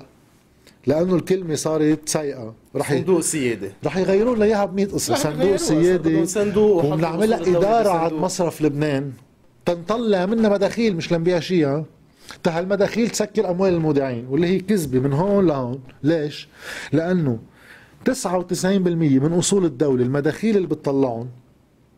لأنه 0.87 1.15
الكلمة 1.15 1.55
صارت 1.55 2.09
سيئة. 2.09 2.55
رح 2.77 2.93
صندوق 2.93 3.21
سيادة. 3.21 3.73
رح 3.85 3.97
يغيروا 3.97 4.37
لنا 4.37 4.45
اياها 4.45 4.65
ب 4.65 4.75
100 4.75 4.87
قصه 4.87 5.15
صندوق 5.15 5.57
سيادة. 5.57 6.25
صندوق. 6.25 6.85
وبنعملها 6.85 7.41
إدارة 7.41 7.89
على 7.89 8.15
مصرف 8.15 8.63
لبنان. 8.63 9.13
تنطلع 9.67 10.27
منها 10.27 10.51
مداخيل 10.51 10.97
مش 10.97 11.13
لنبيع 11.13 11.41
شيء 11.41 11.85
تا 12.43 12.59
هالمداخيل 12.59 13.11
تسكر 13.11 13.51
أموال 13.51 13.75
المودعين 13.75 14.27
واللي 14.31 14.47
هي 14.47 14.61
كذبة 14.61 14.99
من 14.99 15.13
هون 15.13 15.47
لهون. 15.47 15.81
ليش؟ 16.03 16.49
لأنه 16.93 17.39
99% 18.05 19.21
من 19.21 19.33
أصول 19.33 19.65
الدولة 19.65 20.05
المداخيل 20.05 20.57
اللي 20.57 20.69
بتطلعهم 20.69 21.29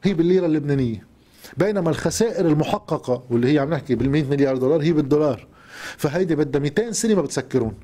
هي 0.02 0.14
بالليرة 0.14 0.47
اللبنانية. 0.47 1.07
بينما 1.57 1.90
الخسائر 1.90 2.47
المحققة 2.47 3.23
واللي 3.30 3.52
هي 3.52 3.59
عم 3.59 3.71
نحكي 3.71 3.95
بال 3.95 4.11
100 4.11 4.25
مليار 4.25 4.57
دولار 4.57 4.83
هي 4.83 4.92
بالدولار. 4.92 5.47
فهيدي 5.97 6.37
بدها 6.37 6.61
200 6.61 6.92
سنة 6.92 7.14
ما 7.14 7.23
بتسكرون. 7.23 7.75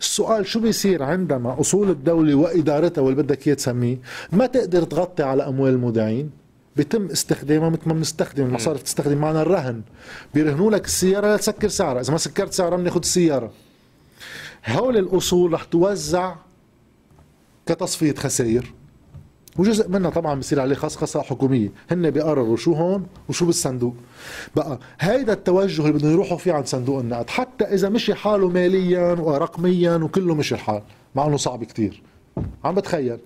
السؤال 0.00 0.46
شو 0.46 0.60
بيصير 0.60 1.02
عندما 1.02 1.60
أصول 1.60 1.90
الدولة 1.90 2.34
وإدارتها 2.34 3.02
واللي 3.02 3.22
بدك 3.22 3.46
إياه 3.46 3.54
تسميه 3.54 3.98
ما 4.32 4.46
تقدر 4.46 4.82
تغطي 4.82 5.22
على 5.22 5.48
أموال 5.48 5.72
المودعين؟ 5.72 6.30
بيتم 6.76 7.06
استخدامها 7.06 7.68
مثل 7.68 7.82
ما 7.86 7.94
بنستخدم 7.94 8.44
المصارف 8.44 8.82
تستخدم 8.82 9.18
معنا 9.18 9.42
الرهن. 9.42 9.82
بيرهنوا 10.34 10.70
لك 10.70 10.84
السيارة 10.84 11.34
لتسكر 11.34 11.68
سعرها 11.68 12.00
إذا 12.00 12.12
ما 12.12 12.18
سكرت 12.18 12.52
سعرها 12.52 12.76
بناخذ 12.76 13.00
السيارة. 13.00 13.52
هول 14.66 14.96
الأصول 14.96 15.52
رح 15.52 15.64
توزع 15.64 16.34
كتصفية 17.66 18.14
خسائر. 18.14 18.72
وجزء 19.58 19.88
منها 19.88 20.10
طبعا 20.10 20.34
بصير 20.40 20.60
عليه 20.60 20.74
خصخصه 20.74 21.22
حكومية. 21.22 21.68
هن 21.90 22.10
بيقرروا 22.10 22.56
شو 22.56 22.72
هون 22.72 23.06
وشو 23.28 23.46
بالصندوق. 23.46 23.94
بقى 24.56 24.78
هيدا 25.00 25.32
التوجه 25.32 25.82
اللي 25.82 25.92
بدهم 25.92 26.12
يروحوا 26.12 26.38
فيه 26.38 26.52
عند 26.52 26.66
صندوق 26.66 26.98
النقد 26.98 27.30
حتى 27.30 27.64
إذا 27.64 27.88
مشي 27.88 28.14
حاله 28.14 28.48
ماليا 28.48 29.12
ورقميا 29.12 29.96
وكله 29.96 30.34
مشي 30.34 30.54
الحال 30.54 30.82
مع 31.14 31.26
إنه 31.26 31.36
صعب 31.36 31.64
كتير. 31.64 32.02
عم 32.64 32.74
بتخيل. 32.74 33.18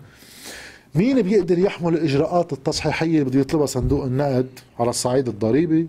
مين 0.95 1.23
بيقدر 1.23 1.59
يحمل 1.59 1.95
الإجراءات 1.95 2.53
التصحيحية 2.53 3.19
اللي 3.19 3.25
بده 3.25 3.41
يطلبها 3.41 3.67
صندوق 3.67 4.05
النقد 4.05 4.49
على 4.79 4.91
الصعيد 4.91 5.29
الضريبي 5.29 5.89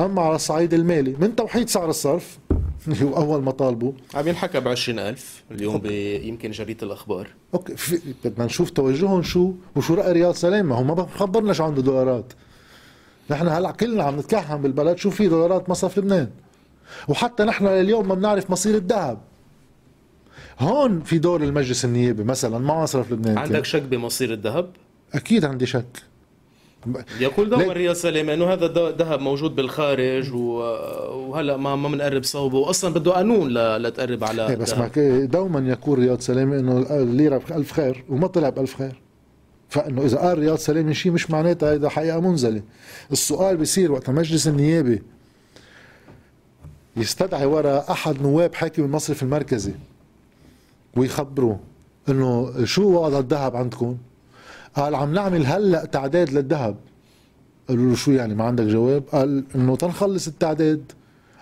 أما 0.00 0.22
على 0.22 0.34
الصعيد 0.34 0.74
المالي؟ 0.74 1.16
من 1.20 1.36
توحيد 1.36 1.68
سعر 1.68 1.90
الصرف 1.90 2.38
اللي 2.92 3.04
هو 3.04 3.16
اول 3.16 3.42
مطالبه 3.42 3.92
عم 4.14 4.28
ينحكى 4.28 4.60
ب 4.60 4.68
20000 4.68 5.42
اليوم 5.50 5.86
يمكن 6.26 6.50
جريده 6.50 6.86
الأخبار. 6.86 7.28
أوكي 7.54 7.74
بدنا 8.24 8.44
نشوف 8.44 8.70
توجههم 8.70 9.22
شو 9.22 9.52
وشو 9.76 9.94
رأي 9.94 10.12
رياض 10.12 10.34
سلام 10.34 10.66
ما 10.66 10.76
هو 10.76 10.82
ما 10.82 10.94
بخبرنا 10.94 11.52
شو 11.52 11.64
عنده 11.64 11.82
دولارات. 11.82 12.32
نحن 13.30 13.48
هلأ 13.48 13.70
كلنا 13.70 14.02
عم 14.02 14.18
نتكهن 14.18 14.62
بالبلد. 14.62 14.98
شو 14.98 15.10
في 15.10 15.28
دولارات 15.28 15.70
مصرف 15.70 15.98
لبنان؟ 15.98 16.30
وحتى 17.08 17.44
نحن 17.44 17.66
لليوم 17.66 18.08
ما 18.08 18.14
بنعرف 18.14 18.50
مصير 18.50 18.74
الذهب. 18.74 19.18
هون 20.60 21.00
في 21.00 21.18
دور 21.18 21.42
المجلس 21.42 21.84
النيابي 21.84 22.24
مثلا 22.24 22.58
ما 22.58 22.82
مصرف 22.82 23.12
لبنان 23.12 23.38
عندك 23.38 23.64
شك 23.64 23.82
بمصير 23.82 24.32
الذهب؟ 24.32 24.70
أكيد 25.14 25.44
عندي 25.44 25.66
شك. 25.66 26.02
يقول 27.20 27.50
دوما 27.50 27.72
رياض 27.72 27.94
سلامه 27.94 28.34
إنه 28.34 28.52
هذا 28.52 28.66
الذهب 28.66 29.20
موجود 29.20 29.56
بالخارج 29.56 30.32
وهلا 30.34 31.56
ما 31.56 31.76
ما 31.76 31.88
بنقرب 31.88 32.24
صوبه. 32.24 32.58
واصلا 32.58 32.94
بده 32.94 33.12
قانون 33.12 33.48
لتقرب 33.76 34.24
على 34.24 34.48
إيه 34.48 34.56
بس 34.56 34.74
ما 34.74 34.90
دوما 35.24 35.68
يقول 35.68 35.98
رياض 35.98 36.20
سلامه 36.20 36.58
إنه 36.58 36.86
الليرة 36.90 37.38
بألف 37.50 37.72
خير 37.72 38.04
وما 38.08 38.26
طلع 38.26 38.48
بألف 38.48 38.76
خير. 38.76 39.00
فإنه 39.68 40.04
إذا 40.04 40.18
قال 40.18 40.38
رياض 40.38 40.58
سلامه 40.58 40.92
شيء 40.92 41.12
مش 41.12 41.30
معناتها 41.30 41.74
هذا 41.74 41.88
حقيقة 41.88 42.20
منزلة. 42.20 42.62
السؤال 43.12 43.56
بيصير 43.56 43.92
وقت 43.92 44.08
المجلس 44.08 44.48
النيابي 44.48 45.02
يستدعي 46.96 47.46
وراء 47.46 47.90
أحد 47.90 48.22
نواب 48.22 48.54
حاكم 48.54 48.84
المصرف 48.84 49.22
المركزي 49.22 49.74
ويخبروا 50.96 51.56
إنه 52.08 52.64
شو 52.64 52.82
وضع 52.82 53.18
الذهب 53.18 53.56
عندكم؟ 53.56 53.96
قال 54.76 54.94
عم 54.94 55.12
نعمل 55.12 55.46
هلأ 55.46 55.84
تعداد 55.84 56.30
للذهب. 56.32 56.76
قالوا 57.68 57.90
له 57.90 57.94
شو 57.94 58.10
يعني 58.10 58.34
ما 58.34 58.44
عندك 58.44 58.64
جواب؟ 58.64 59.02
قال 59.12 59.44
إنه 59.54 59.76
تنخلص 59.76 60.26
التعداد. 60.26 60.92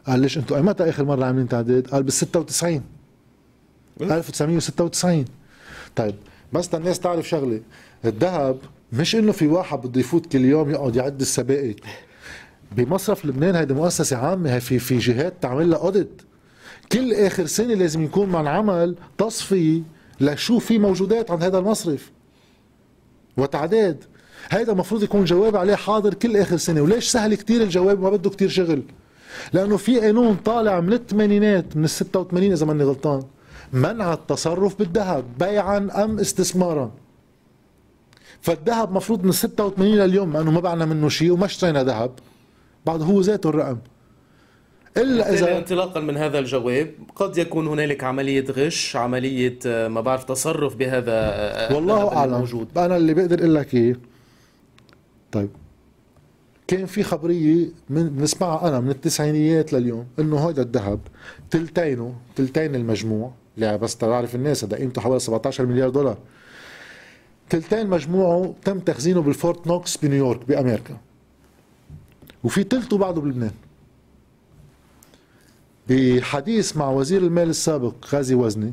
قال 0.07 0.21
ليش 0.21 0.39
أنتم 0.39 0.55
ايمتى 0.55 0.89
آخر 0.89 1.05
مرة 1.05 1.25
عاملين 1.25 1.49
تعداد؟ 1.49 1.89
قال 1.89 2.03
بال 2.03 2.13
96 2.13 2.83
1996 4.01 5.25
طيب 5.97 6.15
بس 6.53 6.75
الناس 6.75 7.01
تعرف 7.01 7.29
شغلة. 7.29 7.61
الذهب 8.05 8.59
مش 8.93 9.17
إنه 9.17 9.33
في 9.33 9.47
واحد 9.47 9.79
بده 9.87 10.01
يفوت 10.01 10.27
كل 10.27 10.45
يوم 10.45 10.71
يقعد 10.71 10.97
يعد 10.97 11.21
السبائك. 11.21 11.81
بمصرف 12.77 13.27
لبنان 13.27 13.55
هيدي 13.55 13.75
مؤسسة 13.75 14.17
عامة 14.17 14.55
هي 14.55 14.61
في 14.61 14.79
في 14.79 14.99
جهات 14.99 15.35
تعمل 15.41 15.71
لها 15.71 15.79
اوديت 15.79 16.23
كل 16.93 17.15
آخر 17.15 17.47
سنة 17.47 17.75
لازم 17.75 18.03
يكون 18.05 18.29
منعمل 18.29 18.97
تصفية 19.19 19.81
لشو 20.21 20.59
في 20.59 20.79
موجودات 20.79 21.31
عند 21.31 21.43
هذا 21.43 21.59
المصرف. 21.59 22.14
وتعداد. 23.37 24.05
هيدا 24.51 24.73
المفروض 24.73 25.03
يكون 25.03 25.25
جواب 25.25 25.57
عليه 25.57 25.75
حاضر 25.75 26.15
كل 26.15 26.37
آخر 26.37 26.57
سنة. 26.57 26.81
وليش 26.81 27.09
سهل 27.09 27.35
كتير 27.35 27.63
الجواب 27.63 28.01
ما 28.01 28.11
بده 28.11 28.31
كتير 28.31 28.49
شغل؟ 28.49 28.83
لأنه 29.53 29.77
في 29.77 30.01
قانون 30.01 30.37
طالع 30.37 30.81
من 30.81 30.93
الثمانينات 30.93 31.77
من 31.77 31.85
ال 31.85 31.91
86 31.91 32.53
إذا 32.53 32.67
ماني 32.67 32.85
غلطان. 32.85 33.23
منع 33.73 34.13
التصرف 34.13 34.79
بالذهب 34.79 35.25
بيعا 35.39 35.89
أم 36.05 36.19
استثمارا. 36.19 36.91
فالذهب 38.41 38.93
مفروض 38.93 39.25
من 39.25 39.33
86 39.33 39.95
لليوم 39.95 40.33
لأنه 40.33 40.51
ما 40.51 40.61
بعنا 40.61 40.85
منه 40.85 41.09
شيء 41.09 41.33
وما 41.33 41.45
اشترينا 41.45 41.85
ذهب. 41.85 42.11
بعد 42.87 43.03
هو 43.03 43.21
ذاته 43.21 43.49
الرقم. 43.49 43.79
إلا 44.97 45.33
اذا 45.33 45.59
انطلاقا 45.59 46.01
من 46.01 46.17
هذا 46.17 46.39
الجواب. 46.39 46.91
قد 47.17 47.39
يكون 47.39 47.67
هنالك 47.67 48.05
عملية 48.05 48.45
غش 48.51 48.97
عملية 48.97 49.59
آه، 49.67 49.89
ما 49.89 50.01
بعرف 50.01 50.25
تصرف 50.25 50.77
بهذا 50.77 51.13
آه، 51.13 51.75
والله 51.75 52.17
أعلم. 52.17 52.39
موجود 52.39 52.79
أنا 52.79 52.97
اللي 52.97 53.15
بقدر 53.15 53.39
أقول 53.39 53.55
لك 53.55 53.75
إيه؟ 53.75 53.97
طيب. 55.33 55.51
كان 56.67 56.87
في 56.87 57.03
خبرية 57.03 57.69
من 57.91 58.09
بنسمعها 58.09 58.69
أنا 58.69 58.81
من 58.81 58.91
التسعينيات 58.91 59.73
لليوم 59.73 60.07
إنه 60.19 60.49
هذا 60.49 60.63
الذهب 60.63 61.01
تلتينه 61.51 62.15
تلتين 62.37 62.75
المجموع. 62.75 63.33
اللي 63.57 63.79
بس 63.79 63.97
تعرف 63.97 64.35
الناس 64.35 64.65
هذا 64.65 64.77
قيمته 64.77 65.01
حوالي 65.01 65.21
17 65.21 65.67
مليار 65.67 65.89
دولار. 65.89 66.19
تلتين 67.51 67.87
مجموعه 67.87 68.55
تم 68.65 68.79
تخزينه 68.79 69.23
بالفورت 69.23 69.67
نوكس 69.67 69.97
بنيويورك 69.97 70.49
بأمريكا. 70.49 70.97
وفي 72.45 72.65
تلته 72.65 72.99
بعده 72.99 73.21
بلبنان. 73.21 73.51
بحديث 75.89 76.77
مع 76.77 76.91
وزير 76.91 77.23
المال 77.23 77.49
السابق 77.49 77.95
غازي 78.13 78.35
وزني. 78.35 78.73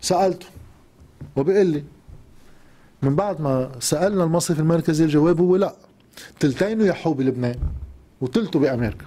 سألته 0.00 0.46
وبيقول 1.36 1.66
لي 1.66 1.84
من 3.02 3.16
بعد 3.16 3.40
ما 3.40 3.72
سألنا 3.80 4.24
المصرف 4.24 4.60
المركزي 4.60 5.04
الجواب 5.04 5.40
هو 5.40 5.56
لا 5.56 5.76
تلتينه 6.40 6.84
يحوا 6.84 7.14
بلبنان 7.14 7.58
وتلته 8.20 8.58
بأمريكا. 8.58 9.04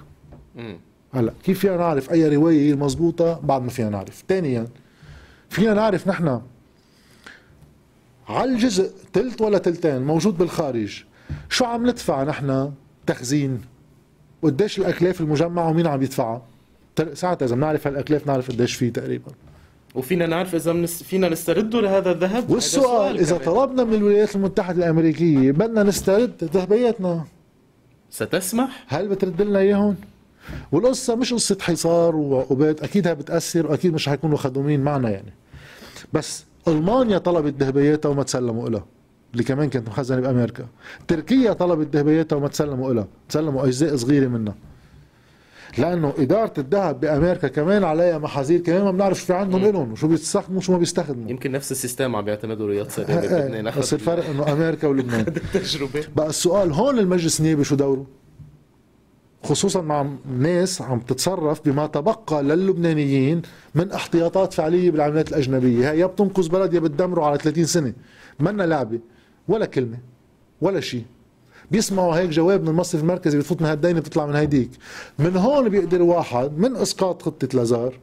هلا 1.14 1.32
كيف 1.44 1.58
فينا 1.58 1.76
نعرف 1.76 2.12
أي 2.12 2.36
رواية 2.36 2.60
هي 2.60 2.72
المضبوطة؟ 2.72 3.40
بعد 3.40 3.62
ما 3.62 3.68
فينا 3.68 3.90
نعرف. 3.90 4.24
ثانيا 4.28 4.68
فينا 5.50 5.74
نعرف 5.74 6.08
نحن 6.08 6.40
على 8.28 8.52
الجزء 8.52 8.92
تلت 9.12 9.40
ولا 9.40 9.58
تلتين 9.58 10.02
موجود 10.02 10.38
بالخارج 10.38 11.04
شو 11.48 11.64
عم 11.64 11.86
ندفع 11.86 12.22
نحن 12.22 12.72
تخزين؟ 13.06 13.60
وقديش 14.42 14.78
الأكلاف 14.78 15.20
المجمعه 15.20 15.68
ومين 15.70 15.86
عم 15.86 16.02
يدفعها 16.02 16.42
ساعتها 17.14 17.46
إذا 17.46 17.54
بنعرف 17.54 17.86
هالأكلاف 17.86 18.26
نعرف 18.26 18.50
قديش 18.50 18.74
فيه 18.74 18.92
تقريبا 18.92 19.32
وفينا 19.94 20.26
نعرف 20.26 20.54
إذا 20.54 20.72
منس... 20.72 21.02
فينا 21.02 21.28
نسترده 21.28 21.80
لهذا 21.80 22.10
الذهب 22.12 22.50
والسؤال 22.50 23.18
إذا 23.18 23.38
كمان. 23.38 23.54
طلبنا 23.54 23.84
من 23.84 23.94
الولايات 23.94 24.36
المتحدة 24.36 24.84
الأمريكية 24.84 25.52
بدنا 25.52 25.82
نسترد 25.82 26.44
ذهبياتنا 26.54 27.24
ستسمح؟ 28.10 28.84
هل 28.88 29.08
بترد 29.08 29.42
لنا 29.42 29.58
إياهم؟ 29.58 29.96
والقصة 30.72 31.14
مش 31.14 31.32
قصة 31.34 31.56
حصار 31.60 32.16
وعقوبات 32.16 32.82
أكيد 32.82 33.08
بتأثر 33.08 33.66
وأكيد 33.66 33.94
مش 33.94 34.08
حيكونوا 34.08 34.36
خدومين 34.36 34.80
معنا 34.80 35.10
يعني 35.10 35.32
بس 36.12 36.44
ألمانيا 36.68 37.18
طلبت 37.18 37.62
ذهبياتها 37.62 38.08
وما 38.08 38.22
تسلموا 38.22 38.68
إلها 38.68 38.84
اللي 39.32 39.44
كمان 39.44 39.68
كانت 39.68 39.88
مخزنة 39.88 40.20
بأمريكا. 40.20 40.66
تركيا 41.08 41.52
طلبت 41.52 41.96
ذهبياتها 41.96 42.36
وما 42.36 42.48
تسلموا 42.48 42.92
لها 42.92 43.08
تسلموا 43.28 43.66
أجزاء 43.66 43.96
صغيرة 43.96 44.28
منها. 44.28 44.54
لأنه 45.78 46.14
إدارة 46.18 46.52
الذهب 46.58 47.00
بأمريكا 47.00 47.48
كمان 47.48 47.84
عليها 47.84 48.18
محاذير 48.18 48.60
كمان 48.60 48.84
ما 48.84 48.90
بنعرف 48.90 49.24
في 49.24 49.32
عندهم 49.32 49.66
لهم 49.66 49.92
وشو 49.92 50.08
بيستخدموا 50.08 50.58
وشو 50.58 50.72
ما 50.72 50.78
بيستخدموا. 50.78 51.30
يمكن 51.30 51.52
نفس 51.52 51.72
السيستم 51.72 52.16
عم 52.16 52.24
بيعتمدوا 52.24 52.66
رياض 52.66 52.88
سلامه 52.88 53.20
بلبنان. 53.20 53.78
بس 53.78 53.94
الفرق 53.94 54.30
إنه 54.30 54.52
أمريكا 54.52 54.88
ولبنان. 54.88 55.20
التجربة. 55.54 56.04
بقى 56.16 56.28
السؤال 56.28 56.72
هون 56.72 56.98
المجلس 56.98 57.40
النيابي 57.40 57.64
شو 57.64 57.74
دوره؟ 57.74 58.06
خصوصا 59.42 59.80
مع 59.80 60.06
ناس 60.38 60.82
عم 60.82 61.00
تتصرف 61.00 61.60
بما 61.64 61.86
تبقى 61.86 62.42
للبنانيين 62.42 63.42
من 63.74 63.92
احتياطات 63.92 64.52
فعلية 64.52 64.90
بالعملات 64.90 65.28
الأجنبية، 65.28 65.90
هي 65.90 65.98
يا 65.98 66.06
بتنقذ 66.06 66.48
بلد 66.48 66.74
يا 66.74 66.80
بتدمره 66.80 67.24
على 67.24 67.38
30 67.38 67.64
سنة، 67.64 67.92
منا 68.40 68.62
لعبة. 68.62 69.00
ولا 69.48 69.66
كلمة 69.66 69.98
ولا 70.60 70.80
شيء. 70.80 71.04
بيسمعوا 71.70 72.16
هيك 72.16 72.30
جواب 72.30 72.62
من 72.62 72.68
المصرف 72.68 73.02
المركزي 73.02 73.38
بتفوت 73.38 73.62
من 73.62 73.68
هالدينة 73.68 74.00
بتطلع 74.00 74.26
من 74.26 74.36
هيديك. 74.36 74.70
من 75.18 75.36
هون 75.36 75.68
بيقدر 75.68 76.02
واحد 76.02 76.58
من 76.58 76.76
إسقاط 76.76 77.22
خطة 77.22 77.48
لازار 77.54 77.94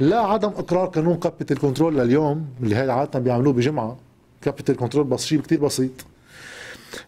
لا 0.00 0.20
عدم 0.20 0.48
إقرار 0.48 0.86
قانون 0.86 1.16
capital 1.16 1.58
control 1.58 1.98
لليوم 1.98 2.46
اللي 2.62 2.74
هذا 2.74 2.92
عاده 2.92 3.18
بيعملوه 3.18 3.52
بجمعة. 3.52 3.96
capital 4.42 4.76
control 4.76 5.04
بس 5.04 5.24
شيء 5.24 5.40
كثير 5.40 5.60
بسيط. 5.60 5.90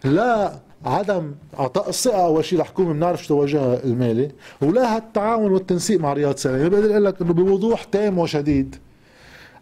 لا 0.04 0.58
عدم 0.84 1.34
إعطاء 1.58 1.88
الثقة 1.88 2.24
اول 2.24 2.44
شيء 2.44 2.58
لحكومة 2.58 2.92
بنعرف 2.92 3.22
شو 3.22 3.28
توجهها 3.28 3.84
المالي 3.84 4.30
ولا 4.60 4.96
التعاون 4.96 5.52
والتنسيق 5.52 6.00
مع 6.00 6.12
رياض 6.12 6.36
سلامه 6.36 6.68
بقدر 6.68 6.90
أقول 6.90 7.04
لك 7.04 7.20
إنه 7.22 7.32
بوضوح 7.32 7.84
تام 7.84 8.18
وشديد. 8.18 8.76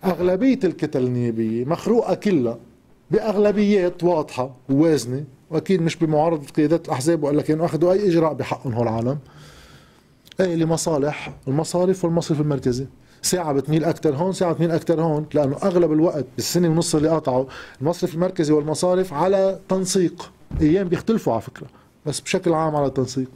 أغلبية 0.05 0.59
الكتل 0.65 1.03
النيابية 1.03 1.65
مخروقة 1.65 2.15
كلها 2.15 2.59
باغلبيات 3.11 4.05
واضحة 4.05 4.51
ووازنة 4.69 5.25
وأكيد 5.51 5.83
مش 5.83 5.97
بمعارضة 5.97 6.47
قيادات 6.47 6.87
الأحزاب 6.87 7.23
ولا 7.23 7.43
كانوا 7.43 7.67
أخذوا 7.67 7.93
أي 7.93 8.09
إجراء 8.09 8.35
بحقهم 8.35 8.73
هول 8.73 8.89
العالم 8.89 9.19
أي 10.41 10.57
لمصالح 10.57 11.33
المصارف 11.49 12.05
والمصرف 12.05 12.41
المركزي. 12.41 12.87
ساعة 13.23 13.53
بتميل 13.53 13.85
أكثر 13.85 14.17
هون 14.17 14.33
ساعة 14.33 14.53
بتميل 14.53 14.71
أكثر 14.71 15.03
هون 15.03 15.27
لأنه 15.35 15.57
أغلب 15.63 15.93
الوقت 15.93 16.25
بالسنة 16.37 16.69
ونص 16.69 16.95
اللي 16.95 17.09
قطعوا 17.09 17.45
المصرف 17.81 18.15
المركزي 18.15 18.53
والمصارف 18.53 19.13
على 19.13 19.59
تنسيق. 19.69 20.33
أيام 20.61 20.89
بيختلفوا 20.89 21.33
على 21.33 21.43
فكرة 21.43 21.67
بس 22.07 22.21
بشكل 22.21 22.53
عام 22.53 22.77
على 22.77 22.91
تنسيق. 22.91 23.31